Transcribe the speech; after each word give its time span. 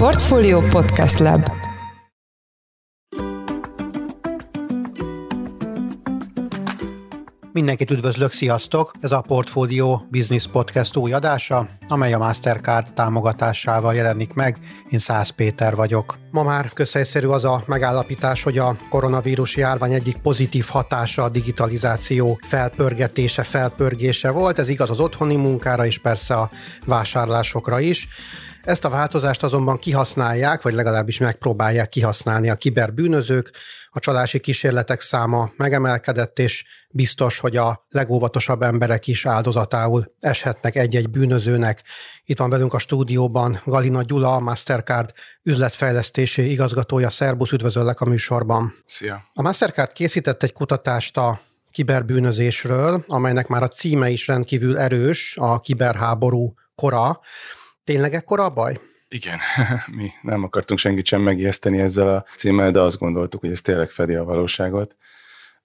Portfolio 0.00 0.60
Podcast 0.60 1.18
Lab 1.18 1.50
Mindenkit 7.52 7.90
üdvözlök, 7.90 8.32
sziasztok! 8.32 8.92
Ez 9.00 9.12
a 9.12 9.20
Portfolio 9.20 10.00
Business 10.10 10.46
Podcast 10.46 10.96
új 10.96 11.12
adása, 11.12 11.68
amely 11.88 12.12
a 12.12 12.18
Mastercard 12.18 12.92
támogatásával 12.92 13.94
jelenik 13.94 14.32
meg. 14.32 14.58
Én 14.90 14.98
Szász 14.98 15.28
Péter 15.28 15.74
vagyok. 15.74 16.18
Ma 16.30 16.42
már 16.42 16.72
közhelyszerű 16.72 17.26
az 17.26 17.44
a 17.44 17.62
megállapítás, 17.66 18.42
hogy 18.42 18.58
a 18.58 18.76
koronavírus 18.90 19.56
járvány 19.56 19.92
egyik 19.92 20.16
pozitív 20.16 20.66
hatása 20.68 21.22
a 21.22 21.28
digitalizáció 21.28 22.40
felpörgetése, 22.42 23.42
felpörgése 23.42 24.30
volt. 24.30 24.58
Ez 24.58 24.68
igaz 24.68 24.90
az 24.90 25.00
otthoni 25.00 25.36
munkára 25.36 25.86
és 25.86 25.98
persze 25.98 26.34
a 26.34 26.50
vásárlásokra 26.84 27.80
is. 27.80 28.08
Ezt 28.62 28.84
a 28.84 28.88
változást 28.88 29.42
azonban 29.42 29.78
kihasználják, 29.78 30.62
vagy 30.62 30.74
legalábbis 30.74 31.18
megpróbálják 31.18 31.88
kihasználni 31.88 32.50
a 32.50 32.54
kiberbűnözők. 32.54 33.50
A 33.90 33.98
csalási 33.98 34.40
kísérletek 34.40 35.00
száma 35.00 35.50
megemelkedett, 35.56 36.38
és 36.38 36.64
biztos, 36.90 37.38
hogy 37.38 37.56
a 37.56 37.86
legóvatosabb 37.88 38.62
emberek 38.62 39.06
is 39.06 39.26
áldozatául 39.26 40.14
eshetnek 40.20 40.76
egy-egy 40.76 41.10
bűnözőnek. 41.10 41.82
Itt 42.24 42.38
van 42.38 42.50
velünk 42.50 42.74
a 42.74 42.78
stúdióban 42.78 43.60
Galina 43.64 44.02
Gyula, 44.02 44.34
a 44.34 44.40
Mastercard 44.40 45.12
üzletfejlesztési 45.42 46.50
igazgatója. 46.50 47.10
Szerbusz, 47.10 47.52
üdvözöllek 47.52 48.00
a 48.00 48.04
műsorban. 48.04 48.74
Szia! 48.86 49.24
A 49.34 49.42
Mastercard 49.42 49.92
készített 49.92 50.42
egy 50.42 50.52
kutatást 50.52 51.16
a 51.16 51.40
kiberbűnözésről, 51.70 53.04
amelynek 53.06 53.46
már 53.46 53.62
a 53.62 53.68
címe 53.68 54.10
is 54.10 54.26
rendkívül 54.26 54.78
erős, 54.78 55.36
a 55.36 55.60
kiberháború 55.60 56.54
kora. 56.74 57.20
Tényleg 57.90 58.14
ekkora 58.14 58.44
a 58.44 58.48
baj? 58.48 58.80
Igen, 59.08 59.38
mi 59.98 60.10
nem 60.22 60.44
akartunk 60.44 60.80
senkit 60.80 61.06
sem 61.06 61.20
megijeszteni 61.20 61.80
ezzel 61.80 62.08
a 62.08 62.24
címmel, 62.36 62.70
de 62.70 62.80
azt 62.80 62.98
gondoltuk, 62.98 63.40
hogy 63.40 63.50
ez 63.50 63.60
tényleg 63.60 63.90
fedi 63.90 64.14
a 64.14 64.24
valóságot. 64.24 64.96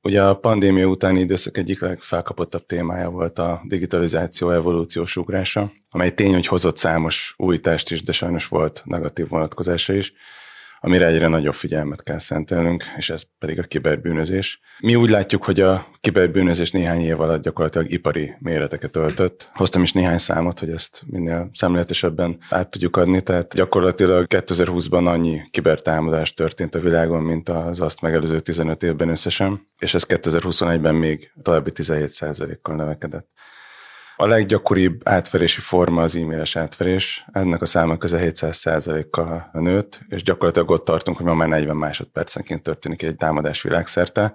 Ugye 0.01 0.23
a 0.23 0.37
pandémia 0.37 0.85
utáni 0.85 1.19
időszak 1.19 1.57
egyik 1.57 1.81
legfelkapottabb 1.81 2.65
témája 2.65 3.09
volt 3.09 3.39
a 3.39 3.61
digitalizáció 3.63 4.51
evolúciós 4.51 5.15
ugrása, 5.15 5.71
amely 5.89 6.13
tény, 6.13 6.33
hogy 6.33 6.47
hozott 6.47 6.77
számos 6.77 7.33
újítást 7.37 7.91
is, 7.91 8.01
de 8.01 8.11
sajnos 8.11 8.47
volt 8.47 8.81
negatív 8.85 9.27
vonatkozása 9.27 9.93
is 9.93 10.13
amire 10.79 11.05
egyre 11.05 11.27
nagyobb 11.27 11.53
figyelmet 11.53 12.03
kell 12.03 12.19
szentelnünk, 12.19 12.83
és 12.97 13.09
ez 13.09 13.23
pedig 13.39 13.59
a 13.59 13.63
kiberbűnözés. 13.63 14.59
Mi 14.79 14.95
úgy 14.95 15.09
látjuk, 15.09 15.43
hogy 15.43 15.59
a 15.59 15.85
kiberbűnözés 15.99 16.71
néhány 16.71 17.01
év 17.01 17.21
alatt 17.21 17.41
gyakorlatilag 17.41 17.91
ipari 17.91 18.33
méreteket 18.39 18.95
öltött. 18.95 19.49
Hoztam 19.53 19.81
is 19.81 19.91
néhány 19.91 20.17
számot, 20.17 20.59
hogy 20.59 20.69
ezt 20.69 21.03
minél 21.05 21.49
szemléletesebben 21.53 22.37
át 22.49 22.69
tudjuk 22.69 22.97
adni, 22.97 23.21
tehát 23.21 23.53
gyakorlatilag 23.53 24.25
2020-ban 24.29 25.05
annyi 25.07 25.41
kibertámadás 25.51 26.33
történt 26.33 26.75
a 26.75 26.79
világon, 26.79 27.23
mint 27.23 27.49
az 27.49 27.81
azt 27.81 28.01
megelőző 28.01 28.39
15 28.39 28.83
évben 28.83 29.09
összesen, 29.09 29.65
és 29.77 29.93
ez 29.93 30.05
2021-ben 30.07 30.95
még 30.95 31.31
további 31.41 31.71
17%-kal 31.73 32.75
növekedett. 32.75 33.27
A 34.17 34.27
leggyakoribb 34.27 35.01
átverési 35.03 35.61
forma 35.61 36.01
az 36.01 36.15
e-mailes 36.15 36.55
átverés. 36.55 37.25
Ennek 37.31 37.61
a 37.61 37.65
száma 37.65 37.97
közel 37.97 38.21
700%-kal 38.23 39.49
nőtt, 39.53 39.99
és 40.09 40.23
gyakorlatilag 40.23 40.69
ott 40.69 40.85
tartunk, 40.85 41.17
hogy 41.17 41.25
ma 41.25 41.33
már 41.33 41.47
40 41.47 41.75
másodpercenként 41.75 42.63
történik 42.63 43.01
egy 43.01 43.15
támadás 43.15 43.61
világszerte 43.61 44.33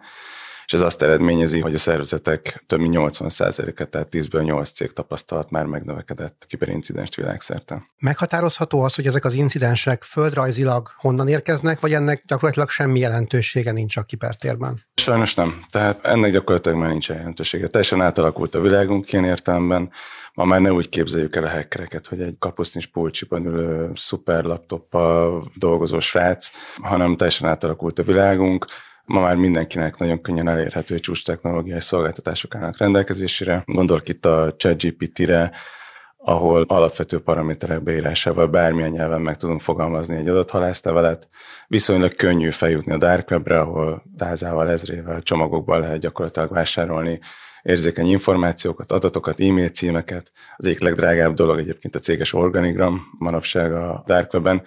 és 0.71 0.77
ez 0.77 0.83
azt 0.83 1.03
eredményezi, 1.03 1.61
hogy 1.61 1.75
a 1.75 1.79
szervezetek 1.79 2.65
több 2.67 2.81
mint 2.81 2.95
80%-et, 2.99 3.89
tehát 3.89 4.09
10-ből 4.11 4.43
8 4.43 4.71
cég 4.71 4.93
tapasztalat 4.93 5.51
már 5.51 5.65
megnövekedett 5.65 6.45
kiberincidenst 6.49 7.15
világszerte. 7.15 7.91
Meghatározható 7.99 8.83
az, 8.83 8.95
hogy 8.95 9.07
ezek 9.07 9.25
az 9.25 9.33
incidensek 9.33 10.03
földrajzilag 10.03 10.89
honnan 10.97 11.29
érkeznek, 11.29 11.81
vagy 11.81 11.93
ennek 11.93 12.23
gyakorlatilag 12.27 12.69
semmi 12.69 12.99
jelentősége 12.99 13.73
nincs 13.73 13.97
a 13.97 14.03
kibertérben? 14.03 14.85
Sajnos 14.95 15.35
nem. 15.35 15.65
Tehát 15.71 16.05
ennek 16.05 16.33
gyakorlatilag 16.33 16.79
már 16.79 16.91
nincs 16.91 17.09
jelentősége. 17.09 17.67
Teljesen 17.67 18.01
átalakult 18.01 18.55
a 18.55 18.61
világunk 18.61 19.13
ilyen 19.13 19.25
értelemben. 19.25 19.91
Ma 20.35 20.45
már 20.45 20.61
ne 20.61 20.73
úgy 20.73 20.89
képzeljük 20.89 21.37
el 21.37 21.45
a 21.45 21.51
hackereket, 21.51 22.07
hogy 22.07 22.21
egy 22.21 22.37
kapusznis 22.39 22.87
pulcsiban 22.87 23.47
ülő 23.47 23.91
szuper 23.95 24.45
laptoppal 24.45 25.51
dolgozó 25.55 25.99
srác, 25.99 26.51
hanem 26.83 27.17
teljesen 27.17 27.49
átalakult 27.49 27.99
a 27.99 28.03
világunk 28.03 28.67
Ma 29.11 29.21
már 29.21 29.37
mindenkinek 29.37 29.99
nagyon 29.99 30.21
könnyen 30.21 30.49
elérhető 30.49 30.99
csúcs 30.99 31.25
technológiai 31.25 31.81
szolgáltatások 31.81 32.55
állnak 32.55 32.79
rendelkezésére. 32.79 33.63
Gondolok 33.67 34.09
itt 34.09 34.25
a 34.25 34.55
ChatGPT-re, 34.57 35.51
ahol 36.17 36.65
alapvető 36.69 37.19
paraméterek 37.19 37.83
beírásával 37.83 38.47
bármilyen 38.47 38.91
nyelven 38.91 39.21
meg 39.21 39.37
tudunk 39.37 39.61
fogalmazni 39.61 40.17
egy 40.17 40.29
adott 40.29 40.51
halászlevelet. 40.51 41.29
Viszonylag 41.67 42.15
könnyű 42.15 42.51
feljutni 42.51 42.93
a 42.93 42.99
Dark 42.99 43.31
Webre, 43.31 43.61
ahol 43.61 44.03
tázával, 44.17 44.71
ezrével, 44.71 45.23
csomagokban 45.23 45.81
lehet 45.81 45.99
gyakorlatilag 45.99 46.53
vásárolni 46.53 47.21
érzékeny 47.63 48.11
információkat, 48.11 48.93
adatokat, 48.93 49.41
e-mail 49.41 49.69
címeket. 49.69 50.33
Az 50.57 50.67
egyik 50.67 50.81
legdrágább 50.81 51.35
dolog 51.35 51.59
egyébként 51.59 51.95
a 51.95 51.99
céges 51.99 52.33
organigram 52.33 53.01
manapság 53.19 53.73
a 53.73 54.03
Dark 54.07 54.33
Webben, 54.33 54.63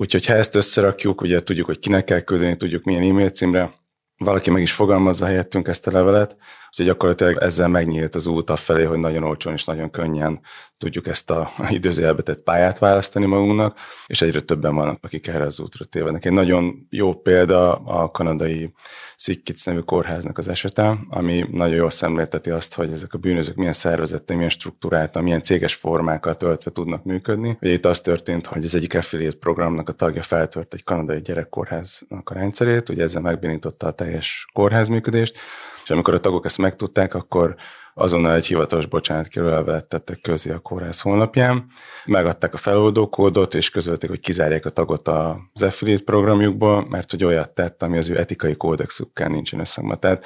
Úgyhogy 0.00 0.26
ha 0.26 0.34
ezt 0.34 0.54
összerakjuk, 0.54 1.20
ugye 1.20 1.42
tudjuk, 1.42 1.66
hogy 1.66 1.78
kinek 1.78 2.04
kell 2.04 2.20
küldeni, 2.20 2.56
tudjuk 2.56 2.84
milyen 2.84 3.02
e-mail 3.02 3.30
címre, 3.30 3.72
valaki 4.16 4.50
meg 4.50 4.62
is 4.62 4.72
fogalmazza 4.72 5.26
helyettünk 5.26 5.68
ezt 5.68 5.86
a 5.86 5.90
levelet, 5.90 6.36
úgyhogy 6.70 6.86
gyakorlatilag 6.86 7.36
ezzel 7.36 7.68
megnyílt 7.68 8.14
az 8.14 8.26
út 8.26 8.50
afelé, 8.50 8.84
hogy 8.84 8.98
nagyon 8.98 9.22
olcsón 9.22 9.52
és 9.52 9.64
nagyon 9.64 9.90
könnyen 9.90 10.40
tudjuk 10.78 11.06
ezt 11.06 11.30
a 11.30 11.52
időzőjelbetett 11.68 12.42
pályát 12.42 12.78
választani 12.78 13.26
magunknak, 13.26 13.78
és 14.06 14.22
egyre 14.22 14.40
többen 14.40 14.74
vannak, 14.74 14.98
akik 15.02 15.26
erre 15.26 15.44
az 15.44 15.60
útra 15.60 15.84
tévednek. 15.84 16.24
Egy 16.24 16.32
nagyon 16.32 16.86
jó 16.90 17.14
példa 17.14 17.74
a 17.74 18.10
kanadai 18.10 18.72
Szikkitz 19.16 19.64
nevű 19.64 19.78
kórháznak 19.78 20.38
az 20.38 20.48
esete, 20.48 20.98
ami 21.08 21.46
nagyon 21.50 21.74
jól 21.74 21.90
szemlélteti 21.90 22.50
azt, 22.50 22.74
hogy 22.74 22.92
ezek 22.92 23.14
a 23.14 23.18
bűnözők 23.18 23.54
milyen 23.56 23.72
szervezettel, 23.72 24.36
milyen 24.36 24.50
struktúráltan, 24.50 25.22
milyen 25.22 25.42
céges 25.42 25.74
formákat 25.74 26.42
öltve 26.42 26.70
tudnak 26.70 27.04
működni. 27.04 27.58
Ugye 27.60 27.72
itt 27.72 27.84
az 27.84 28.00
történt, 28.00 28.46
hogy 28.46 28.64
az 28.64 28.74
egyik 28.74 28.94
affiliate 28.94 29.36
programnak 29.36 29.88
a 29.88 29.92
tagja 29.92 30.22
feltört 30.22 30.74
egy 30.74 30.84
kanadai 30.84 31.20
gyerekkórháznak 31.20 32.30
a 32.30 32.34
rendszerét, 32.34 32.88
ugye 32.88 33.02
ezzel 33.02 33.22
megbénította 33.22 33.86
a 33.86 33.92
teljes 33.92 34.46
kórházműködést, 34.52 35.38
és 35.84 35.90
amikor 35.90 36.14
a 36.14 36.20
tagok 36.20 36.44
ezt 36.44 36.58
megtudták, 36.58 37.14
akkor 37.14 37.56
azonnal 37.94 38.34
egy 38.34 38.46
hivatalos 38.46 38.86
bocsánatkérőlevelet 38.86 39.86
tettek 39.86 40.20
közé 40.20 40.50
a 40.50 40.58
kórház 40.58 41.00
honlapján, 41.00 41.66
megadták 42.04 42.54
a 42.54 42.56
feloldó 42.56 43.08
kódot, 43.08 43.54
és 43.54 43.70
közölték, 43.70 44.10
hogy 44.10 44.20
kizárják 44.20 44.64
a 44.64 44.70
tagot 44.70 45.08
az 45.08 45.62
affiliate 45.62 46.04
programjukból, 46.04 46.86
mert 46.88 47.10
hogy 47.10 47.24
olyat 47.24 47.50
tett, 47.50 47.82
ami 47.82 47.96
az 47.96 48.08
ő 48.08 48.18
etikai 48.18 48.56
kódexükkel 48.56 49.28
nincsen 49.28 49.60
összhangban. 49.60 50.00
Tehát 50.00 50.24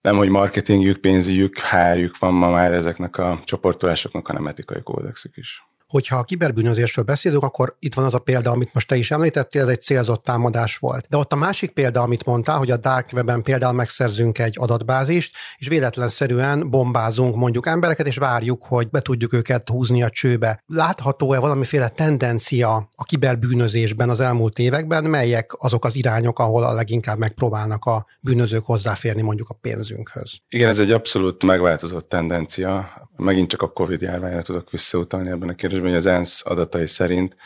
nem, 0.00 0.16
hogy 0.16 0.28
marketingjük, 0.28 1.00
pénzügyük, 1.00 1.58
hárjuk 1.58 2.18
van 2.18 2.34
ma 2.34 2.50
már 2.50 2.72
ezeknek 2.72 3.16
a 3.16 3.40
csoportolásoknak, 3.44 4.26
hanem 4.26 4.46
etikai 4.46 4.82
kódexük 4.82 5.36
is 5.36 5.73
hogyha 5.94 6.16
a 6.16 6.22
kiberbűnözésről 6.22 7.04
beszélünk, 7.04 7.42
akkor 7.42 7.76
itt 7.78 7.94
van 7.94 8.04
az 8.04 8.14
a 8.14 8.18
példa, 8.18 8.50
amit 8.50 8.74
most 8.74 8.88
te 8.88 8.96
is 8.96 9.10
említettél, 9.10 9.62
ez 9.62 9.68
egy 9.68 9.82
célzott 9.82 10.22
támadás 10.22 10.76
volt. 10.76 11.06
De 11.08 11.16
ott 11.16 11.32
a 11.32 11.36
másik 11.36 11.70
példa, 11.70 12.02
amit 12.02 12.24
mondtál, 12.24 12.58
hogy 12.58 12.70
a 12.70 12.76
Dark 12.76 13.08
Web-en 13.12 13.42
például 13.42 13.72
megszerzünk 13.72 14.38
egy 14.38 14.56
adatbázist, 14.58 15.36
és 15.56 15.68
véletlenszerűen 15.68 16.70
bombázunk 16.70 17.36
mondjuk 17.36 17.66
embereket, 17.66 18.06
és 18.06 18.16
várjuk, 18.16 18.62
hogy 18.64 18.90
be 18.90 19.00
tudjuk 19.00 19.32
őket 19.32 19.68
húzni 19.68 20.02
a 20.02 20.10
csőbe. 20.10 20.62
Látható-e 20.66 21.38
valamiféle 21.38 21.88
tendencia 21.88 22.74
a 22.94 23.04
kiberbűnözésben 23.04 24.10
az 24.10 24.20
elmúlt 24.20 24.58
években, 24.58 25.04
melyek 25.04 25.50
azok 25.58 25.84
az 25.84 25.96
irányok, 25.96 26.38
ahol 26.38 26.64
a 26.64 26.74
leginkább 26.74 27.18
megpróbálnak 27.18 27.84
a 27.84 28.06
bűnözők 28.24 28.64
hozzáférni 28.64 29.22
mondjuk 29.22 29.48
a 29.48 29.54
pénzünkhöz? 29.60 30.38
Igen, 30.48 30.68
ez 30.68 30.78
egy 30.78 30.92
abszolút 30.92 31.44
megváltozott 31.44 32.08
tendencia. 32.08 32.88
Megint 33.16 33.48
csak 33.48 33.62
a 33.62 33.72
COVID 33.72 34.00
járványra 34.00 34.42
tudok 34.42 34.70
visszautalni 34.70 35.30
ebben 35.30 35.48
a 35.48 35.54
kérdésben 35.54 35.83
hogy 35.88 35.96
az 35.96 36.06
ENSZ 36.06 36.42
adatai 36.46 36.86
szerint 36.86 37.36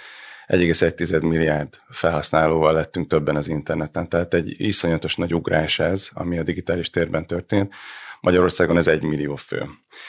1,1 0.49 1.22
milliárd 1.22 1.80
felhasználóval 1.89 2.72
lettünk 2.72 3.09
többen 3.09 3.36
az 3.36 3.48
interneten. 3.48 4.09
Tehát 4.09 4.34
egy 4.34 4.54
iszonyatos 4.60 5.16
nagy 5.16 5.34
ugrás 5.34 5.78
ez, 5.78 6.10
ami 6.15 6.39
a 6.39 6.42
digitális 6.42 6.91
térben 6.91 7.27
történt. 7.27 7.74
Magyarországon 8.21 8.77
ez 8.77 8.89
egy 8.89 9.03
millió 9.03 9.36
fő. 9.36 9.66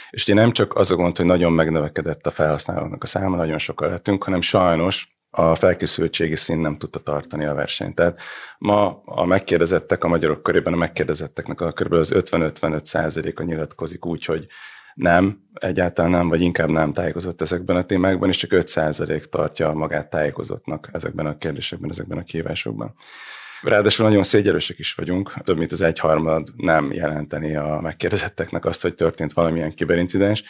És 0.10 0.24
ugye 0.24 0.34
nem 0.34 0.52
csak 0.52 0.76
az 0.76 0.92
a 0.92 0.96
gond, 0.96 1.18
hogy 1.18 1.26
nagyon 1.26 1.52
megnövekedett 1.52 2.28
a 2.28 2.32
felhasználóknak 2.32 3.04
a 3.04 3.08
száma, 3.08 3.36
nagyon 3.36 3.58
sokan 3.58 3.90
lettünk, 3.90 4.24
hanem 4.24 4.42
sajnos 4.42 5.18
a 5.30 5.56
felkészültségi 5.56 6.36
szín 6.36 6.58
nem 6.58 6.78
tudta 6.78 7.00
tartani 7.00 7.46
a 7.46 7.54
versenyt. 7.54 7.96
Tehát 7.96 8.20
ma 8.58 9.02
a 9.06 9.26
megkérdezettek, 9.26 10.04
a 10.04 10.08
magyarok 10.08 10.44
körében 10.44 10.74
a 10.74 10.78
megkérdezetteknek 10.78 11.62
a 11.62 11.72
kb. 11.72 11.94
az 11.94 12.12
50-55 12.16 12.84
százaléka 12.84 13.44
nyilatkozik 13.44 14.06
úgy, 14.06 14.26
hogy 14.26 14.48
nem, 15.00 15.42
egyáltalán 15.54 16.12
nem, 16.12 16.30
vagy 16.30 16.42
inkább 16.42 16.70
nem 16.70 16.94
tájékozott 16.94 17.42
ezekben 17.42 17.76
a 17.76 17.86
témákban, 17.86 18.30
és 18.30 18.38
csak 18.38 18.50
5% 18.54 19.24
tartja 19.24 19.72
magát 19.72 20.10
tájékozottnak 20.10 20.90
ezekben 20.92 21.26
a 21.26 21.38
kérdésekben, 21.38 21.90
ezekben 21.90 22.18
a 22.18 22.24
kívásokban. 22.24 22.94
Ráadásul 23.62 24.08
nagyon 24.08 24.24
szégyelősek 24.24 24.80
is 24.80 24.94
vagyunk, 24.94 25.34
több 25.44 25.58
mint 25.58 25.72
az 25.72 25.82
egyharmad 25.82 26.48
nem 26.56 26.92
jelenteni 26.92 27.56
a 27.56 27.80
megkérdezetteknek 27.82 28.66
azt, 28.66 28.82
hogy 28.82 28.96
történt 28.96 29.34
valamilyen 29.34 29.74
kiberincidens. 29.74 30.44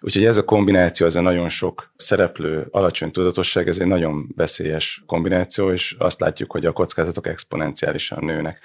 Úgyhogy 0.00 0.24
ez 0.24 0.36
a 0.36 0.44
kombináció, 0.44 1.06
ez 1.06 1.16
a 1.16 1.20
nagyon 1.20 1.48
sok 1.48 1.92
szereplő, 1.96 2.66
alacsony 2.70 3.10
tudatosság, 3.10 3.68
ez 3.68 3.78
egy 3.78 3.86
nagyon 3.86 4.32
veszélyes 4.36 5.02
kombináció, 5.06 5.70
és 5.70 5.96
azt 5.98 6.20
látjuk, 6.20 6.52
hogy 6.52 6.66
a 6.66 6.72
kockázatok 6.72 7.26
exponenciálisan 7.26 8.24
nőnek 8.24 8.58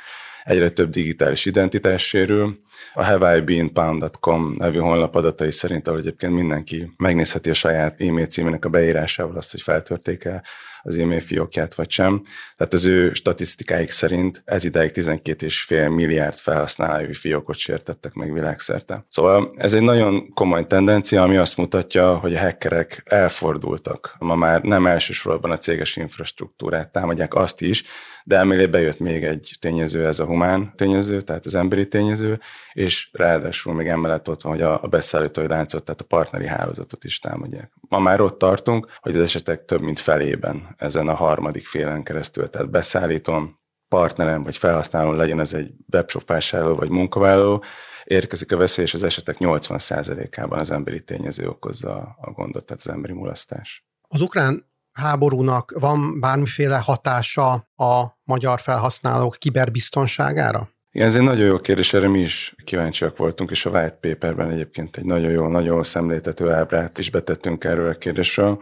egyre 0.43 0.69
több 0.69 0.89
digitális 0.89 1.45
identitás 1.45 2.07
sérül. 2.07 2.57
A 2.93 3.03
hawaiibeanpound.com 3.03 4.55
nevű 4.57 4.79
honlap 4.79 5.15
adatai 5.15 5.51
szerint, 5.51 5.87
ahol 5.87 5.99
egyébként 5.99 6.33
mindenki 6.33 6.91
megnézheti 6.97 7.49
a 7.49 7.53
saját 7.53 8.01
e-mail 8.01 8.25
címének 8.25 8.65
a 8.65 8.69
beírásával 8.69 9.37
azt, 9.37 9.51
hogy 9.51 9.61
feltörték-e 9.61 10.43
az 10.81 10.97
e-mail 10.97 11.19
fiókját, 11.19 11.75
vagy 11.75 11.89
sem. 11.91 12.23
Tehát 12.57 12.73
az 12.73 12.85
ő 12.85 13.13
statisztikáik 13.13 13.91
szerint 13.91 14.41
ez 14.45 14.65
idáig 14.65 14.91
12,5 14.93 15.95
milliárd 15.95 16.35
felhasználói 16.35 17.13
fiókot 17.13 17.55
sértettek 17.55 18.13
meg 18.13 18.33
világszerte. 18.33 19.05
Szóval 19.09 19.53
ez 19.57 19.73
egy 19.73 19.81
nagyon 19.81 20.33
komoly 20.33 20.67
tendencia, 20.67 21.23
ami 21.23 21.37
azt 21.37 21.57
mutatja, 21.57 22.17
hogy 22.17 22.35
a 22.35 22.39
hackerek 22.39 23.01
elfordultak. 23.05 24.15
Ma 24.19 24.35
már 24.35 24.61
nem 24.61 24.87
elsősorban 24.87 25.51
a 25.51 25.57
céges 25.57 25.95
infrastruktúrát 25.95 26.91
támadják, 26.91 27.33
azt 27.33 27.61
is, 27.61 27.83
de 28.23 28.37
emellé 28.37 28.65
bejött 28.65 28.99
még 28.99 29.23
egy 29.23 29.55
tényező, 29.59 30.05
ez 30.05 30.19
a 30.19 30.25
humán 30.25 30.73
tényező, 30.75 31.21
tehát 31.21 31.45
az 31.45 31.55
emberi 31.55 31.87
tényező, 31.87 32.39
és 32.73 33.09
ráadásul 33.11 33.73
még 33.73 33.87
emellett 33.87 34.29
ott 34.29 34.41
van, 34.41 34.53
hogy 34.53 34.61
a, 34.61 34.87
beszállítói 34.89 35.47
láncot, 35.47 35.83
tehát 35.83 36.01
a 36.01 36.05
partneri 36.05 36.47
hálózatot 36.47 37.03
is 37.03 37.19
támadják. 37.19 37.71
Ma 37.81 37.99
már 37.99 38.21
ott 38.21 38.37
tartunk, 38.37 38.87
hogy 38.99 39.15
az 39.15 39.21
esetek 39.21 39.65
több 39.65 39.81
mint 39.81 39.99
felében 39.99 40.68
ezen 40.77 41.07
a 41.07 41.15
harmadik 41.15 41.67
félen 41.67 42.03
keresztül, 42.03 42.49
tehát 42.49 42.69
beszállítom, 42.69 43.59
partnerem 43.87 44.43
vagy 44.43 44.57
felhasználó 44.57 45.11
legyen 45.11 45.39
ez 45.39 45.53
egy 45.53 45.71
webshop 45.91 46.27
vásárló 46.27 46.73
vagy 46.73 46.89
munkavállaló, 46.89 47.63
érkezik 48.03 48.51
a 48.51 48.57
veszély, 48.57 48.85
és 48.85 48.93
az 48.93 49.03
esetek 49.03 49.35
80%-ában 49.39 50.59
az 50.59 50.71
emberi 50.71 51.03
tényező 51.03 51.47
okozza 51.47 52.17
a 52.21 52.31
gondot, 52.31 52.65
tehát 52.65 52.83
az 52.85 52.91
emberi 52.91 53.13
mulasztás. 53.13 53.85
Az 54.07 54.21
ukrán 54.21 54.65
háborúnak 54.91 55.71
van 55.79 56.19
bármiféle 56.19 56.77
hatása 56.77 57.51
a 57.75 58.03
magyar 58.25 58.59
felhasználók 58.59 59.35
kiberbiztonságára? 59.39 60.69
Igen, 60.91 61.07
ez 61.07 61.15
egy 61.15 61.21
nagyon 61.21 61.45
jó 61.45 61.59
kérdés, 61.59 61.93
erre 61.93 62.07
mi 62.07 62.19
is 62.19 62.55
kíváncsiak 62.63 63.17
voltunk, 63.17 63.51
és 63.51 63.65
a 63.65 63.69
white 63.69 63.97
paperben 64.01 64.51
egyébként 64.51 64.97
egy 64.97 65.05
nagyon 65.05 65.31
jó, 65.31 65.47
nagyon 65.47 65.83
szemléltető 65.83 66.51
ábrát 66.51 66.97
is 66.97 67.11
betettünk 67.11 67.63
erről 67.63 67.89
a 67.89 67.97
kérdésről. 67.97 68.61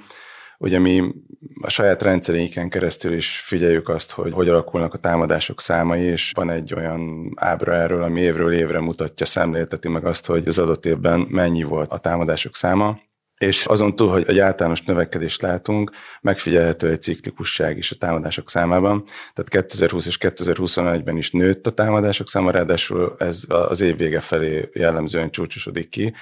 Ugye 0.57 0.79
mi 0.79 1.13
a 1.61 1.69
saját 1.69 2.01
rendszerénken 2.01 2.69
keresztül 2.69 3.13
is 3.13 3.39
figyeljük 3.39 3.89
azt, 3.89 4.11
hogy 4.11 4.33
hogy 4.33 4.49
alakulnak 4.49 4.93
a 4.93 4.97
támadások 4.97 5.61
számai, 5.61 6.03
és 6.03 6.31
van 6.35 6.49
egy 6.49 6.73
olyan 6.73 7.31
ábra 7.35 7.73
erről, 7.73 8.03
ami 8.03 8.21
évről 8.21 8.53
évre 8.53 8.79
mutatja, 8.79 9.25
szemlélteti 9.25 9.87
meg 9.87 10.05
azt, 10.05 10.25
hogy 10.25 10.47
az 10.47 10.59
adott 10.59 10.85
évben 10.85 11.19
mennyi 11.19 11.63
volt 11.63 11.91
a 11.91 11.97
támadások 11.97 12.55
száma 12.55 12.99
és 13.37 13.65
azon 13.65 13.95
túl, 13.95 14.09
hogy 14.09 14.23
egy 14.27 14.39
általános 14.39 14.81
növekedést 14.81 15.41
látunk, 15.41 15.91
megfigyelhető 16.21 16.89
egy 16.89 17.01
ciklikusság 17.01 17.77
is 17.77 17.91
a 17.91 17.95
támadások 17.95 18.49
számában. 18.49 19.03
Tehát 19.33 19.67
2020 19.67 20.05
és 20.05 20.17
2021-ben 20.21 21.17
is 21.17 21.31
nőtt 21.31 21.67
a 21.67 21.71
támadások 21.71 22.29
száma, 22.29 22.51
ráadásul 22.51 23.15
ez 23.19 23.43
az 23.47 23.81
év 23.81 23.97
vége 23.97 24.19
felé 24.19 24.69
jellemzően 24.73 25.29
csúcsosodik 25.29 25.89
ki, 25.89 26.13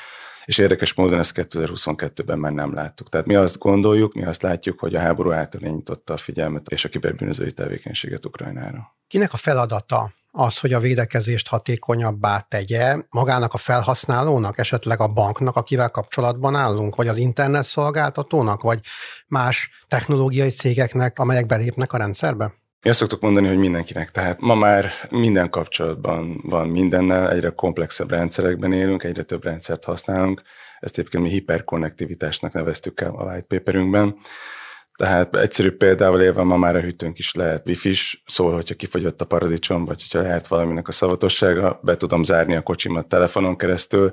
és 0.45 0.57
érdekes 0.57 0.93
módon 0.93 1.19
ezt 1.19 1.33
2022-ben 1.35 2.39
már 2.39 2.51
nem 2.51 2.73
láttuk. 2.73 3.09
Tehát 3.09 3.25
mi 3.25 3.35
azt 3.35 3.57
gondoljuk, 3.57 4.13
mi 4.13 4.25
azt 4.25 4.41
látjuk, 4.41 4.79
hogy 4.79 4.95
a 4.95 4.99
háború 4.99 5.31
által 5.31 5.83
a 6.05 6.17
figyelmet 6.17 6.67
és 6.67 6.85
a 6.85 6.89
kiberbűnözői 6.89 7.51
tevékenységet 7.51 8.25
Ukrajnára. 8.25 8.95
Kinek 9.07 9.33
a 9.33 9.37
feladata 9.37 10.11
az, 10.31 10.59
hogy 10.59 10.73
a 10.73 10.79
védekezést 10.79 11.47
hatékonyabbá 11.47 12.39
tegye 12.39 12.97
magának 13.09 13.53
a 13.53 13.57
felhasználónak, 13.57 14.57
esetleg 14.57 14.99
a 14.99 15.07
banknak, 15.07 15.55
akivel 15.55 15.89
kapcsolatban 15.89 16.55
állunk, 16.55 16.95
vagy 16.95 17.07
az 17.07 17.17
internet 17.17 17.63
szolgáltatónak, 17.63 18.61
vagy 18.61 18.79
más 19.27 19.69
technológiai 19.87 20.49
cégeknek, 20.49 21.19
amelyek 21.19 21.45
belépnek 21.45 21.93
a 21.93 21.97
rendszerbe? 21.97 22.53
Mi 22.85 22.91
azt 22.91 22.99
szoktuk 22.99 23.21
mondani, 23.21 23.47
hogy 23.47 23.57
mindenkinek. 23.57 24.11
Tehát 24.11 24.39
ma 24.39 24.55
már 24.55 24.91
minden 25.09 25.49
kapcsolatban 25.49 26.41
van 26.43 26.67
mindennel, 26.67 27.31
egyre 27.31 27.49
komplexebb 27.49 28.09
rendszerekben 28.09 28.73
élünk, 28.73 29.03
egyre 29.03 29.23
több 29.23 29.43
rendszert 29.43 29.83
használunk. 29.83 30.41
Ezt 30.79 30.97
egyébként 30.97 31.23
mi 31.23 31.29
hiperkonnektivitásnak 31.29 32.53
neveztük 32.53 33.01
el 33.01 33.11
a 33.15 33.23
white 33.23 33.45
paperünkben. 33.47 34.15
Tehát 34.95 35.35
egyszerű 35.35 35.71
példával 35.71 36.21
élve 36.21 36.43
ma 36.43 36.57
már 36.57 36.75
a 36.75 36.81
hűtőnk 36.81 37.17
is 37.17 37.33
lehet 37.33 37.67
wifi-s, 37.67 38.21
szóval, 38.25 38.53
hogyha 38.53 38.75
kifogyott 38.75 39.21
a 39.21 39.25
paradicsom, 39.25 39.85
vagy 39.85 40.01
hogyha 40.01 40.27
lehet 40.27 40.47
valaminek 40.47 40.87
a 40.87 40.91
szavatossága, 40.91 41.79
be 41.83 41.97
tudom 41.97 42.23
zárni 42.23 42.55
a 42.55 42.61
kocsimat 42.61 43.07
telefonon 43.07 43.57
keresztül, 43.57 44.11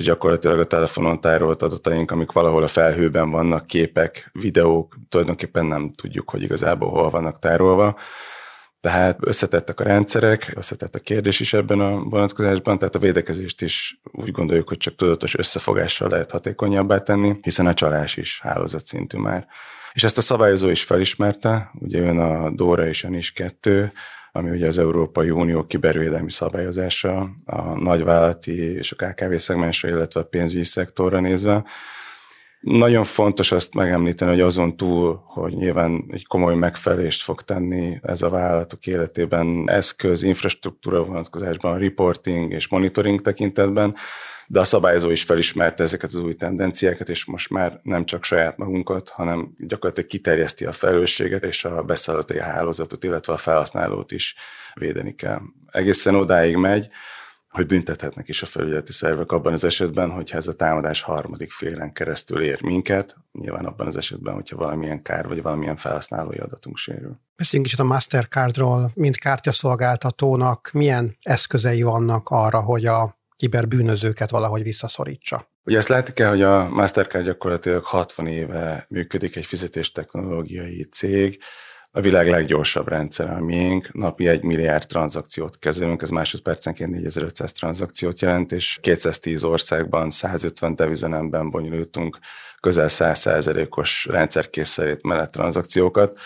és 0.00 0.06
gyakorlatilag 0.06 0.58
a 0.58 0.64
telefonon 0.64 1.20
tárolt 1.20 1.62
adataink, 1.62 2.10
amik 2.10 2.32
valahol 2.32 2.62
a 2.62 2.66
felhőben 2.66 3.30
vannak, 3.30 3.66
képek, 3.66 4.30
videók, 4.32 4.96
tulajdonképpen 5.08 5.66
nem 5.66 5.92
tudjuk, 5.92 6.30
hogy 6.30 6.42
igazából 6.42 6.90
hol 6.90 7.10
vannak 7.10 7.38
tárolva. 7.38 7.98
Tehát 8.80 9.18
összetettek 9.20 9.80
a 9.80 9.84
rendszerek, 9.84 10.52
összetett 10.56 10.94
a 10.94 10.98
kérdés 10.98 11.40
is 11.40 11.52
ebben 11.52 11.80
a 11.80 12.02
vonatkozásban, 12.02 12.78
tehát 12.78 12.94
a 12.94 12.98
védekezést 12.98 13.62
is 13.62 14.00
úgy 14.12 14.30
gondoljuk, 14.30 14.68
hogy 14.68 14.78
csak 14.78 14.94
tudatos 14.94 15.38
összefogással 15.38 16.08
lehet 16.08 16.30
hatékonyabbá 16.30 16.98
tenni, 16.98 17.38
hiszen 17.42 17.66
a 17.66 17.74
csalás 17.74 18.16
is 18.16 18.40
hálózatszintű 18.40 19.18
már. 19.18 19.46
És 19.92 20.04
ezt 20.04 20.18
a 20.18 20.20
szabályozó 20.20 20.68
is 20.68 20.84
felismerte, 20.84 21.70
ugye 21.78 21.98
jön 21.98 22.18
a 22.18 22.50
DORA 22.50 22.86
és 22.86 23.04
a 23.04 23.08
NIS 23.08 23.32
2, 23.32 23.92
ami 24.32 24.50
ugye 24.50 24.66
az 24.66 24.78
Európai 24.78 25.30
Unió 25.30 25.66
kibervédelmi 25.66 26.30
szabályozása 26.30 27.30
a 27.44 27.60
nagyvállalati 27.78 28.74
és 28.74 28.92
a 28.92 29.06
KKV 29.06 29.34
szegmensre, 29.34 29.88
illetve 29.88 30.20
a 30.20 30.24
pénzügyi 30.24 30.64
szektorra 30.64 31.20
nézve. 31.20 31.64
Nagyon 32.60 33.04
fontos 33.04 33.52
azt 33.52 33.74
megemlíteni, 33.74 34.30
hogy 34.30 34.40
azon 34.40 34.76
túl, 34.76 35.22
hogy 35.26 35.52
nyilván 35.52 36.04
egy 36.10 36.26
komoly 36.26 36.54
megfelelést 36.54 37.22
fog 37.22 37.42
tenni 37.42 37.98
ez 38.02 38.22
a 38.22 38.28
vállalatok 38.28 38.86
életében 38.86 39.70
eszköz, 39.70 40.22
infrastruktúra 40.22 41.04
vonatkozásban, 41.04 41.78
reporting 41.78 42.52
és 42.52 42.68
monitoring 42.68 43.20
tekintetben, 43.20 43.94
de 44.52 44.60
a 44.60 44.64
szabályozó 44.64 45.10
is 45.10 45.22
felismerte 45.22 45.82
ezeket 45.82 46.10
az 46.10 46.16
új 46.16 46.34
tendenciákat, 46.34 47.08
és 47.08 47.24
most 47.24 47.50
már 47.50 47.80
nem 47.82 48.04
csak 48.04 48.24
saját 48.24 48.56
magunkat, 48.56 49.08
hanem 49.08 49.54
gyakorlatilag 49.58 50.08
kiterjeszti 50.08 50.64
a 50.64 50.72
felelősséget, 50.72 51.42
és 51.42 51.64
a 51.64 51.82
beszállítói 51.82 52.40
hálózatot, 52.40 53.04
illetve 53.04 53.32
a 53.32 53.36
felhasználót 53.36 54.12
is 54.12 54.34
védeni 54.74 55.14
kell. 55.14 55.40
Egészen 55.70 56.14
odáig 56.14 56.56
megy, 56.56 56.88
hogy 57.48 57.66
büntethetnek 57.66 58.28
is 58.28 58.42
a 58.42 58.46
felügyeleti 58.46 58.92
szervek 58.92 59.32
abban 59.32 59.52
az 59.52 59.64
esetben, 59.64 60.10
hogyha 60.10 60.36
ez 60.36 60.46
a 60.46 60.56
támadás 60.56 61.02
harmadik 61.02 61.50
félen 61.50 61.92
keresztül 61.92 62.42
ér 62.42 62.62
minket, 62.62 63.16
nyilván 63.32 63.64
abban 63.64 63.86
az 63.86 63.96
esetben, 63.96 64.34
hogyha 64.34 64.56
valamilyen 64.56 65.02
kár 65.02 65.26
vagy 65.26 65.42
valamilyen 65.42 65.76
felhasználói 65.76 66.38
adatunk 66.38 66.76
sérül. 66.76 67.20
Beszéljünk 67.36 67.70
kicsit 67.70 67.84
a 67.84 67.88
Mastercardról, 67.88 68.90
mint 68.94 69.18
kártyaszolgáltatónak 69.18 70.70
milyen 70.72 71.16
eszközei 71.20 71.82
vannak 71.82 72.28
arra, 72.28 72.60
hogy 72.60 72.86
a 72.86 73.18
kiberbűnözőket 73.40 74.30
valahogy 74.30 74.62
visszaszorítsa. 74.62 75.50
Ugye 75.64 75.76
ezt 75.76 75.88
látni 75.88 76.12
kell, 76.12 76.28
hogy 76.28 76.42
a 76.42 76.68
Mastercard 76.68 77.24
gyakorlatilag 77.24 77.84
60 77.84 78.26
éve 78.26 78.86
működik 78.88 79.36
egy 79.36 79.46
fizetéstechnológiai 79.46 80.84
cég, 80.84 81.38
a 81.92 82.00
világ 82.00 82.28
leggyorsabb 82.28 82.88
rendszer 82.88 83.30
a 83.30 83.40
miénk, 83.40 83.92
napi 83.92 84.28
egy 84.28 84.42
milliárd 84.42 84.86
tranzakciót 84.86 85.58
kezelünk, 85.58 86.02
ez 86.02 86.08
másodpercenként 86.08 86.90
4500 86.90 87.52
tranzakciót 87.52 88.20
jelent, 88.20 88.52
és 88.52 88.78
210 88.80 89.44
országban, 89.44 90.10
150 90.10 90.74
devizenemben 90.74 91.50
bonyolítunk 91.50 92.18
közel 92.60 92.88
100%-os 92.88 94.06
rendszerkészszerét 94.10 95.02
mellett 95.02 95.30
tranzakciókat 95.30 96.18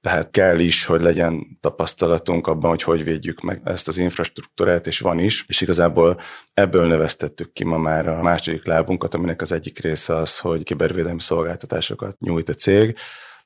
tehát 0.00 0.30
kell 0.30 0.58
is, 0.58 0.84
hogy 0.84 1.00
legyen 1.00 1.58
tapasztalatunk 1.60 2.46
abban, 2.46 2.70
hogy 2.70 2.82
hogy 2.82 3.04
védjük 3.04 3.40
meg 3.40 3.60
ezt 3.64 3.88
az 3.88 3.98
infrastruktúrát, 3.98 4.86
és 4.86 5.00
van 5.00 5.18
is, 5.18 5.44
és 5.48 5.60
igazából 5.60 6.20
ebből 6.54 6.86
növesztettük 6.86 7.52
ki 7.52 7.64
ma 7.64 7.78
már 7.78 8.08
a 8.08 8.22
második 8.22 8.66
lábunkat, 8.66 9.14
aminek 9.14 9.42
az 9.42 9.52
egyik 9.52 9.78
része 9.78 10.16
az, 10.16 10.38
hogy 10.38 10.62
kibervédelmi 10.62 11.20
szolgáltatásokat 11.20 12.18
nyújt 12.20 12.48
a 12.48 12.54
cég, 12.54 12.96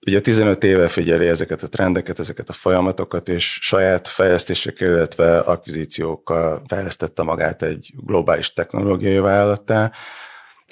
Ugye 0.06 0.20
15 0.20 0.64
éve 0.64 0.88
figyeli 0.88 1.26
ezeket 1.26 1.62
a 1.62 1.68
trendeket, 1.68 2.18
ezeket 2.18 2.48
a 2.48 2.52
folyamatokat, 2.52 3.28
és 3.28 3.58
saját 3.60 4.08
fejlesztésekkel, 4.08 4.88
illetve 4.88 5.38
akvizíciókkal 5.38 6.62
fejlesztette 6.66 7.22
magát 7.22 7.62
egy 7.62 7.92
globális 7.96 8.52
technológiai 8.52 9.18
vállalattá, 9.18 9.92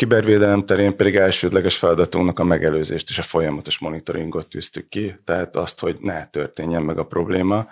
Kibervédelem 0.00 0.64
terén 0.66 0.96
pedig 0.96 1.16
elsődleges 1.16 1.78
feladatunknak 1.78 2.38
a 2.38 2.44
megelőzést 2.44 3.08
és 3.08 3.18
a 3.18 3.22
folyamatos 3.22 3.78
monitoringot 3.78 4.48
tűztük 4.48 4.88
ki, 4.88 5.14
tehát 5.24 5.56
azt, 5.56 5.80
hogy 5.80 5.96
ne 6.00 6.26
történjen 6.26 6.82
meg 6.82 6.98
a 6.98 7.06
probléma, 7.06 7.66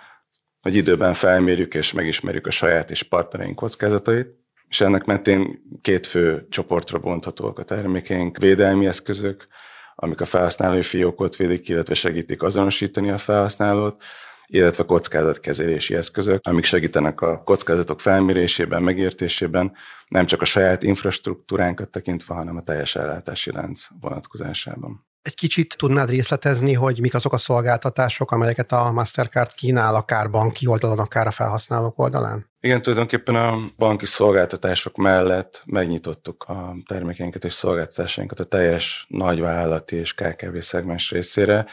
hogy 0.61 0.75
időben 0.75 1.13
felmérjük 1.13 1.73
és 1.73 1.93
megismerjük 1.93 2.47
a 2.47 2.51
saját 2.51 2.91
és 2.91 3.03
partnereink 3.03 3.55
kockázatait, 3.55 4.27
és 4.67 4.81
ennek 4.81 5.05
mentén 5.05 5.61
két 5.81 6.05
fő 6.05 6.47
csoportra 6.49 6.99
bonthatóak 6.99 7.59
a 7.59 7.63
termékeink, 7.63 8.37
védelmi 8.37 8.85
eszközök, 8.85 9.47
amik 9.95 10.21
a 10.21 10.25
felhasználói 10.25 10.81
fiókot 10.81 11.35
védik, 11.35 11.69
illetve 11.69 11.93
segítik 11.93 12.43
azonosítani 12.43 13.11
a 13.11 13.17
felhasználót, 13.17 14.03
illetve 14.49 14.83
kockázatkezelési 14.83 15.95
eszközök, 15.95 16.39
amik 16.47 16.63
segítenek 16.63 17.21
a 17.21 17.41
kockázatok 17.43 17.99
felmérésében, 17.99 18.83
megértésében, 18.83 19.71
nem 20.07 20.25
csak 20.25 20.41
a 20.41 20.45
saját 20.45 20.83
infrastruktúránkat 20.83 21.89
tekintve, 21.89 22.33
hanem 22.33 22.57
a 22.57 22.63
teljes 22.63 22.95
ellátási 22.95 23.51
lánc 23.51 23.87
vonatkozásában. 24.01 25.07
Egy 25.21 25.35
kicsit 25.35 25.77
tudnád 25.77 26.09
részletezni, 26.09 26.73
hogy 26.73 26.99
mik 26.99 27.13
azok 27.13 27.33
a 27.33 27.37
szolgáltatások, 27.37 28.31
amelyeket 28.31 28.71
a 28.71 28.91
Mastercard 28.91 29.53
kínál 29.53 29.95
akár 29.95 30.29
banki 30.29 30.67
oldalon, 30.67 30.99
akár 30.99 31.27
a 31.27 31.31
felhasználók 31.31 31.99
oldalán? 31.99 32.49
Igen, 32.59 32.81
tulajdonképpen 32.81 33.35
a 33.35 33.57
banki 33.77 34.05
szolgáltatások 34.05 34.95
mellett 34.95 35.61
megnyitottuk 35.65 36.43
a 36.43 36.75
termékeinket 36.87 37.43
és 37.43 37.53
szolgáltatásainkat 37.53 38.39
a 38.39 38.43
teljes 38.43 39.05
nagyvállalati 39.09 39.95
és 39.95 40.13
KKV 40.13 40.57
szegmens 40.57 41.11
részére. 41.11 41.65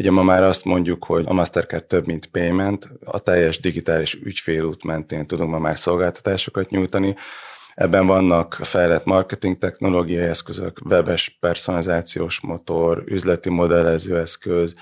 Ugye 0.00 0.10
ma 0.10 0.22
már 0.22 0.42
azt 0.42 0.64
mondjuk, 0.64 1.04
hogy 1.04 1.24
a 1.26 1.32
Mastercard 1.32 1.84
több, 1.84 2.06
mint 2.06 2.26
payment, 2.26 2.88
a 3.04 3.18
teljes 3.18 3.58
digitális 3.58 4.14
ügyfélút 4.14 4.84
mentén 4.84 5.26
tudunk 5.26 5.50
ma 5.50 5.58
már 5.58 5.78
szolgáltatásokat 5.78 6.70
nyújtani, 6.70 7.16
Ebben 7.74 8.06
vannak 8.06 8.58
fejlett 8.62 9.04
marketing 9.04 9.58
technológiai 9.58 10.26
eszközök, 10.26 10.80
webes 10.84 11.36
personalizációs 11.40 12.40
motor, 12.40 13.02
üzleti 13.06 13.50
modellező 13.50 14.18
eszköz, 14.18 14.74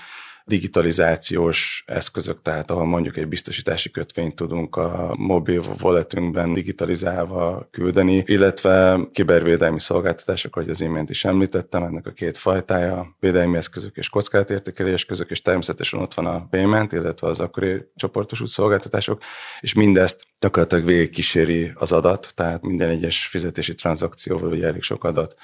digitalizációs 0.49 1.83
eszközök, 1.87 2.41
tehát 2.41 2.71
ahol 2.71 2.85
mondjuk 2.85 3.17
egy 3.17 3.27
biztosítási 3.27 3.91
kötvényt 3.91 4.35
tudunk 4.35 4.75
a 4.75 5.13
mobil 5.17 5.61
walletünkben 5.81 6.53
digitalizálva 6.53 7.67
küldeni, 7.71 8.23
illetve 8.25 8.99
kibervédelmi 9.11 9.79
szolgáltatások, 9.79 10.55
ahogy 10.55 10.69
az 10.69 10.81
imént 10.81 11.09
is 11.09 11.25
említettem, 11.25 11.83
ennek 11.83 12.05
a 12.05 12.11
két 12.11 12.37
fajtája, 12.37 13.15
védelmi 13.19 13.57
eszközök 13.57 13.95
és 13.95 14.09
kockázatértékelés 14.09 14.93
eszközök, 14.93 15.29
és 15.29 15.41
természetesen 15.41 15.99
ott 15.99 16.13
van 16.13 16.25
a 16.25 16.47
payment, 16.49 16.91
illetve 16.91 17.27
az 17.27 17.39
akkori 17.39 17.85
csoportosult 17.95 18.49
szolgáltatások, 18.49 19.21
és 19.59 19.73
mindezt 19.73 20.23
gyakorlatilag 20.39 20.85
végig 20.85 21.09
kíséri 21.09 21.71
az 21.75 21.91
adat, 21.91 22.31
tehát 22.35 22.61
minden 22.61 22.89
egyes 22.89 23.27
fizetési 23.27 23.75
tranzakcióval 23.75 24.51
ugye 24.51 24.67
elég 24.67 24.81
sok 24.81 25.03
adat 25.03 25.35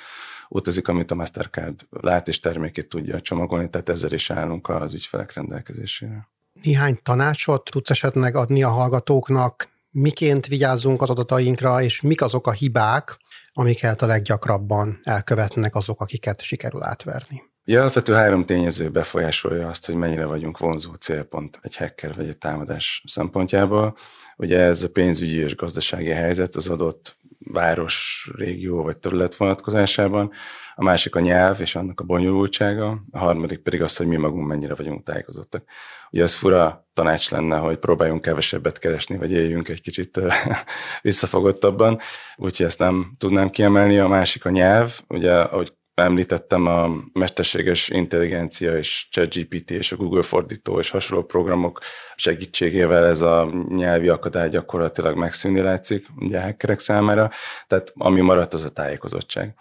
utazik, 0.49 0.87
amit 0.87 1.11
a 1.11 1.15
Mastercard 1.15 1.87
lát 1.89 2.27
és 2.27 2.39
termékét 2.39 2.89
tudja 2.89 3.21
csomagolni, 3.21 3.69
tehát 3.69 3.89
ezzel 3.89 4.11
is 4.11 4.29
állunk 4.29 4.69
az 4.69 4.93
ügyfelek 4.93 5.33
rendelkezésére. 5.33 6.29
Néhány 6.63 6.99
tanácsot 7.03 7.69
tudsz 7.71 7.89
esetleg 7.89 8.35
adni 8.35 8.63
a 8.63 8.69
hallgatóknak, 8.69 9.69
miként 9.91 10.47
vigyázzunk 10.47 11.01
az 11.01 11.09
adatainkra, 11.09 11.81
és 11.81 12.01
mik 12.01 12.21
azok 12.21 12.47
a 12.47 12.51
hibák, 12.51 13.17
amiket 13.53 14.01
a 14.01 14.05
leggyakrabban 14.05 14.99
elkövetnek 15.03 15.75
azok, 15.75 16.01
akiket 16.01 16.41
sikerül 16.41 16.83
átverni? 16.83 17.43
Ja, 17.67 17.81
alapvető 17.81 18.13
három 18.13 18.45
tényező 18.45 18.89
befolyásolja 18.89 19.67
azt, 19.67 19.85
hogy 19.85 19.95
mennyire 19.95 20.25
vagyunk 20.25 20.57
vonzó 20.57 20.93
célpont 20.93 21.59
egy 21.61 21.75
hacker 21.75 22.15
vagy 22.15 22.27
egy 22.27 22.37
támadás 22.37 23.03
szempontjából. 23.07 23.97
Ugye 24.37 24.59
ez 24.59 24.83
a 24.83 24.89
pénzügyi 24.89 25.37
és 25.37 25.55
gazdasági 25.55 26.09
helyzet 26.09 26.55
az 26.55 26.69
adott 26.69 27.17
város, 27.45 28.29
régió 28.35 28.83
vagy 28.83 28.97
terület 28.97 29.35
vonatkozásában, 29.35 30.31
a 30.75 30.83
másik 30.83 31.15
a 31.15 31.19
nyelv 31.19 31.61
és 31.61 31.75
annak 31.75 31.99
a 31.99 32.03
bonyolultsága, 32.03 33.03
a 33.11 33.17
harmadik 33.17 33.59
pedig 33.59 33.81
az, 33.81 33.97
hogy 33.97 34.07
mi 34.07 34.15
magunk 34.15 34.47
mennyire 34.47 34.75
vagyunk 34.75 35.03
tájékozottak. 35.03 35.63
Ugye 36.11 36.23
az 36.23 36.35
fura 36.35 36.87
tanács 36.93 37.31
lenne, 37.31 37.57
hogy 37.57 37.77
próbáljunk 37.77 38.21
kevesebbet 38.21 38.77
keresni, 38.77 39.17
vagy 39.17 39.31
éljünk 39.31 39.67
egy 39.67 39.81
kicsit 39.81 40.21
visszafogottabban, 41.01 41.99
úgyhogy 42.35 42.65
ezt 42.65 42.79
nem 42.79 43.15
tudnám 43.17 43.49
kiemelni. 43.49 43.99
A 43.99 44.07
másik 44.07 44.45
a 44.45 44.49
nyelv, 44.49 44.99
ugye, 45.07 45.33
ahogy 45.33 45.73
említettem, 45.95 46.65
a 46.65 46.89
mesterséges 47.13 47.89
intelligencia 47.89 48.77
és 48.77 49.07
ChatGPT 49.11 49.71
és 49.71 49.91
a 49.91 49.95
Google 49.95 50.21
fordító 50.21 50.79
és 50.79 50.89
hasonló 50.89 51.23
programok 51.23 51.79
segítségével 52.15 53.05
ez 53.05 53.21
a 53.21 53.49
nyelvi 53.67 54.07
akadály 54.07 54.49
gyakorlatilag 54.49 55.17
megszűnni 55.17 55.61
látszik 55.61 56.07
ugye 56.15 56.41
hackerek 56.41 56.79
számára, 56.79 57.31
tehát 57.67 57.93
ami 57.95 58.21
maradt 58.21 58.53
az 58.53 58.63
a 58.63 58.69
tájékozottság. 58.69 59.53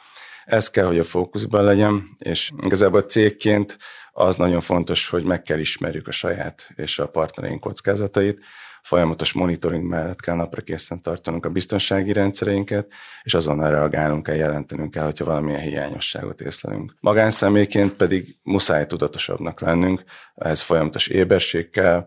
Ez 0.44 0.70
kell, 0.70 0.86
hogy 0.86 0.98
a 0.98 1.04
fókuszban 1.04 1.64
legyen, 1.64 2.16
és 2.18 2.50
igazából 2.62 3.00
cégként 3.00 3.78
az 4.12 4.36
nagyon 4.36 4.60
fontos, 4.60 5.08
hogy 5.08 5.24
meg 5.24 5.42
kell 5.42 5.58
ismerjük 5.58 6.08
a 6.08 6.12
saját 6.12 6.70
és 6.76 6.98
a 6.98 7.08
partnereink 7.08 7.60
kockázatait, 7.60 8.40
folyamatos 8.84 9.32
monitoring 9.32 9.84
mellett 9.84 10.20
kell 10.20 10.34
napra 10.34 10.62
készen 10.62 11.02
tartanunk 11.02 11.46
a 11.46 11.50
biztonsági 11.50 12.12
rendszereinket, 12.12 12.92
és 13.22 13.34
azonnal 13.34 13.70
reagálnunk 13.70 14.22
kell, 14.22 14.34
jelentenünk 14.34 14.90
kell, 14.90 15.04
hogyha 15.04 15.24
valamilyen 15.24 15.60
hiányosságot 15.60 16.40
észlelünk. 16.40 16.94
Magánszemélyként 17.00 17.92
pedig 17.92 18.36
muszáj 18.42 18.86
tudatosabbnak 18.86 19.60
lennünk, 19.60 20.04
ez 20.34 20.60
folyamatos 20.60 21.06
éberség 21.06 21.70
kell, 21.70 22.06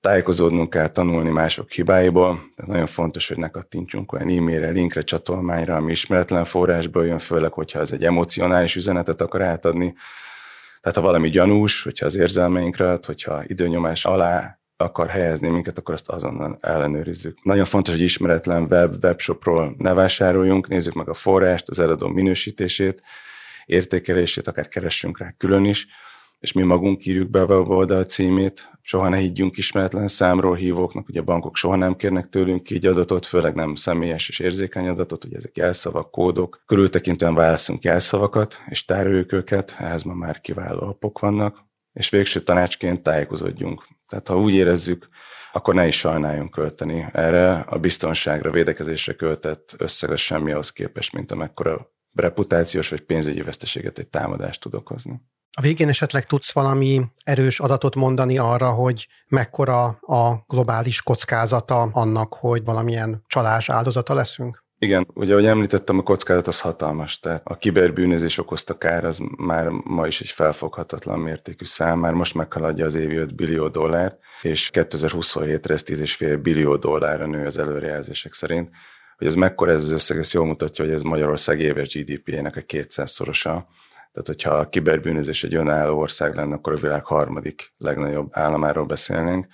tájékozódnunk 0.00 0.70
kell, 0.70 0.88
tanulni 0.88 1.30
mások 1.30 1.70
hibáiból. 1.70 2.34
Tehát 2.56 2.70
nagyon 2.70 2.86
fontos, 2.86 3.28
hogy 3.28 3.38
ne 3.38 3.48
kattintsunk 3.48 4.12
olyan 4.12 4.28
e-mailre, 4.28 4.68
linkre, 4.70 5.02
csatolmányra, 5.02 5.76
ami 5.76 5.90
ismeretlen 5.90 6.44
forrásból 6.44 7.06
jön, 7.06 7.18
főleg, 7.18 7.52
hogyha 7.52 7.80
ez 7.80 7.92
egy 7.92 8.04
emocionális 8.04 8.76
üzenetet 8.76 9.20
akar 9.20 9.42
átadni. 9.42 9.94
Tehát 10.80 10.96
ha 10.96 11.02
valami 11.02 11.28
gyanús, 11.28 11.82
hogyha 11.82 12.06
az 12.06 12.16
érzelmeinkre, 12.16 12.98
hogyha 13.06 13.42
időnyomás 13.46 14.04
alá 14.04 14.57
akar 14.80 15.08
helyezni 15.08 15.48
minket, 15.48 15.78
akkor 15.78 15.94
azt 15.94 16.08
azonnal 16.08 16.56
ellenőrizzük. 16.60 17.38
Nagyon 17.42 17.64
fontos, 17.64 17.94
hogy 17.94 18.02
ismeretlen 18.02 18.62
web, 18.70 19.04
webshopról 19.04 19.74
ne 19.78 19.94
vásároljunk, 19.94 20.68
nézzük 20.68 20.94
meg 20.94 21.08
a 21.08 21.14
forrást, 21.14 21.68
az 21.68 21.80
eladó 21.80 22.08
minősítését, 22.08 23.02
értékelését, 23.66 24.46
akár 24.46 24.68
keressünk 24.68 25.18
rá 25.18 25.34
külön 25.38 25.64
is, 25.64 25.86
és 26.40 26.52
mi 26.52 26.62
magunk 26.62 27.06
írjuk 27.06 27.30
be 27.30 27.40
a 27.40 27.44
weboldal 27.44 28.04
címét, 28.04 28.70
soha 28.82 29.08
ne 29.08 29.16
higgyünk 29.16 29.56
ismeretlen 29.56 30.08
számról 30.08 30.54
hívóknak, 30.54 31.08
ugye 31.08 31.20
a 31.20 31.24
bankok 31.24 31.56
soha 31.56 31.76
nem 31.76 31.96
kérnek 31.96 32.28
tőlünk 32.28 32.70
így 32.70 32.86
adatot, 32.86 33.26
főleg 33.26 33.54
nem 33.54 33.74
személyes 33.74 34.28
és 34.28 34.38
érzékeny 34.38 34.88
adatot, 34.88 35.24
ugye 35.24 35.36
ezek 35.36 35.56
jelszavak, 35.56 36.10
kódok. 36.10 36.62
Körültekintően 36.66 37.34
válaszunk 37.34 37.82
jelszavakat, 37.82 38.62
és 38.68 38.84
tároljuk 38.84 39.32
őket, 39.32 39.76
ehhez 39.78 40.02
ma 40.02 40.14
már 40.14 40.40
kiváló 40.40 40.88
appok 40.88 41.18
vannak, 41.18 41.66
és 41.98 42.08
végső 42.08 42.40
tanácsként 42.40 43.02
tájékozódjunk. 43.02 43.86
Tehát 44.08 44.28
ha 44.28 44.38
úgy 44.38 44.54
érezzük, 44.54 45.08
akkor 45.52 45.74
ne 45.74 45.86
is 45.86 45.98
sajnáljunk 45.98 46.50
költeni 46.50 47.06
erre 47.12 47.54
a 47.58 47.78
biztonságra, 47.78 48.50
védekezésre 48.50 49.12
költett 49.12 49.74
összeg 49.78 50.10
az 50.10 50.20
semmi 50.20 50.52
ahhoz 50.52 50.72
képest, 50.72 51.12
mint 51.12 51.32
amekkora 51.32 51.92
reputációs 52.14 52.88
vagy 52.88 53.00
pénzügyi 53.00 53.42
veszteséget 53.42 53.98
egy 53.98 54.06
támadást 54.06 54.60
tud 54.60 54.74
okozni. 54.74 55.20
A 55.56 55.60
végén 55.60 55.88
esetleg 55.88 56.26
tudsz 56.26 56.52
valami 56.52 57.02
erős 57.24 57.60
adatot 57.60 57.94
mondani 57.94 58.38
arra, 58.38 58.70
hogy 58.70 59.08
mekkora 59.28 59.84
a 60.00 60.44
globális 60.46 61.02
kockázata 61.02 61.80
annak, 61.80 62.34
hogy 62.34 62.64
valamilyen 62.64 63.22
csalás 63.26 63.68
áldozata 63.68 64.14
leszünk? 64.14 64.66
Igen, 64.80 65.06
ugye, 65.14 65.32
ahogy 65.32 65.46
említettem, 65.46 65.98
a 65.98 66.02
kockázat 66.02 66.46
az 66.46 66.60
hatalmas, 66.60 67.18
tehát 67.18 67.42
a 67.44 67.56
kiberbűnözés 67.56 68.38
okozta 68.38 68.78
kár 68.78 69.04
az 69.04 69.20
már 69.36 69.68
ma 69.68 70.06
is 70.06 70.20
egy 70.20 70.28
felfoghatatlan 70.28 71.18
mértékű 71.18 71.64
szám, 71.64 71.98
már 71.98 72.12
most 72.12 72.34
meghaladja 72.34 72.84
az 72.84 72.94
évi 72.94 73.16
5 73.16 73.34
billió 73.34 73.68
dollárt, 73.68 74.18
és 74.42 74.70
2027-re 74.72 75.74
ez 75.74 75.82
10,5 75.86 76.38
billió 76.42 76.76
dollárra 76.76 77.26
nő 77.26 77.46
az 77.46 77.58
előrejelzések 77.58 78.32
szerint. 78.32 78.70
Hogy 79.16 79.26
ez 79.26 79.34
mekkora 79.34 79.72
ez 79.72 79.80
az 79.80 79.90
összeg, 79.90 80.18
ez 80.18 80.32
jól 80.32 80.46
mutatja, 80.46 80.84
hogy 80.84 80.94
ez 80.94 81.02
Magyarország 81.02 81.60
éves 81.60 81.94
GDP-jének 81.94 82.56
a 82.56 82.60
200-szorosa. 82.60 83.62
Tehát, 84.12 84.26
hogyha 84.26 84.50
a 84.50 84.68
kiberbűnözés 84.68 85.44
egy 85.44 85.54
önálló 85.54 85.98
ország 85.98 86.34
lenne, 86.34 86.54
akkor 86.54 86.72
a 86.72 86.76
világ 86.76 87.04
harmadik 87.04 87.72
legnagyobb 87.78 88.28
államáról 88.30 88.86
beszélnénk 88.86 89.46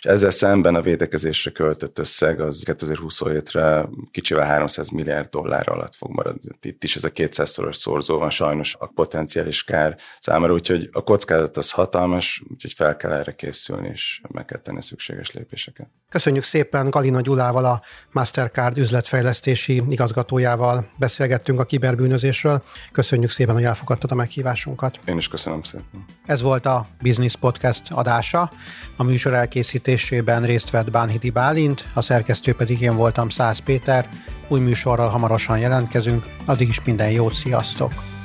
és 0.00 0.06
ezzel 0.06 0.30
szemben 0.30 0.74
a 0.74 0.80
védekezésre 0.80 1.50
költött 1.50 1.98
összeg 1.98 2.40
az 2.40 2.62
2027-re 2.66 3.88
kicsivel 4.10 4.46
300 4.46 4.88
milliárd 4.88 5.28
dollár 5.28 5.68
alatt 5.68 5.94
fog 5.94 6.10
maradni. 6.10 6.50
Itt 6.60 6.84
is 6.84 6.96
ez 6.96 7.04
a 7.04 7.10
200-szoros 7.10 7.72
szorzó 7.72 8.18
van 8.18 8.30
sajnos 8.30 8.76
a 8.78 8.86
potenciális 8.86 9.64
kár 9.64 9.96
számára, 10.18 10.52
úgyhogy 10.52 10.88
a 10.92 11.02
kockázat 11.02 11.56
az 11.56 11.70
hatalmas, 11.70 12.42
úgyhogy 12.50 12.72
fel 12.72 12.96
kell 12.96 13.12
erre 13.12 13.34
készülni, 13.34 13.88
és 13.92 14.20
meg 14.28 14.44
kell 14.44 14.60
tenni 14.60 14.82
szükséges 14.82 15.30
lépéseket. 15.30 15.88
Köszönjük 16.08 16.44
szépen 16.44 16.90
Galina 16.90 17.20
Gyulával, 17.20 17.64
a 17.64 17.82
Mastercard 18.12 18.78
üzletfejlesztési 18.78 19.82
igazgatójával 19.88 20.90
beszélgettünk 20.98 21.60
a 21.60 21.64
kiberbűnözésről. 21.64 22.62
Köszönjük 22.92 23.30
szépen, 23.30 23.54
hogy 23.54 23.64
elfogadtad 24.00 24.10
a 24.10 24.14
meghívásunkat. 24.14 25.00
Én 25.04 25.16
is 25.16 25.28
köszönöm 25.28 25.62
szépen. 25.62 26.04
Ez 26.26 26.42
volt 26.42 26.66
a 26.66 26.86
Business 27.02 27.36
Podcast 27.36 27.82
adása. 27.90 28.50
A 28.96 29.02
műsor 29.02 29.34
elkészítés 29.34 30.00
készítésében 30.00 30.42
részt 30.42 30.70
vett 30.70 30.90
Bánhidi 30.90 31.30
Bálint, 31.30 31.88
a 31.94 32.00
szerkesztő 32.00 32.54
pedig 32.54 32.80
én 32.80 32.96
voltam 32.96 33.28
Száz 33.28 33.58
Péter. 33.58 34.08
Új 34.48 34.60
műsorral 34.60 35.08
hamarosan 35.08 35.58
jelentkezünk, 35.58 36.26
addig 36.44 36.68
is 36.68 36.84
minden 36.84 37.10
jót, 37.10 37.34
sziasztok! 37.34 38.19